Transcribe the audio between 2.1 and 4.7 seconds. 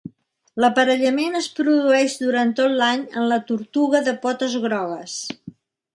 durant tot l'any en la tortuga de potes